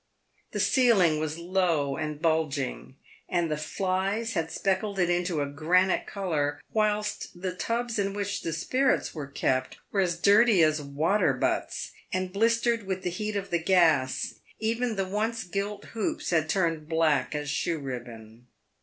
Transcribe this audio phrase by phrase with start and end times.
[0.51, 2.95] The ceiling was low and bulging,
[3.29, 8.41] and the flies had speckled it into a granite colour, whilst the tubs in which
[8.41, 13.35] the spirits were kept were as dirty as water butts, and blistered with the heat
[13.35, 18.47] of the gas— even the once gilt hoops had turned black as shoe ribbon.